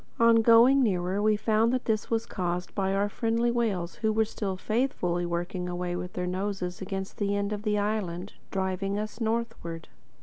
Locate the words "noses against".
6.25-7.17